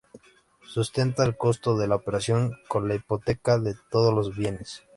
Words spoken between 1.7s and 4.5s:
de la operación con la hipoteca de todos sus